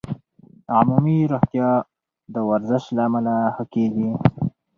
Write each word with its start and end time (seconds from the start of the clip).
عمومي 0.77 1.17
روغتیا 1.31 1.69
د 2.33 2.35
ورزش 2.49 2.83
له 2.95 3.01
امله 3.07 3.35
ښه 3.55 3.63
کېږي. 3.73 4.09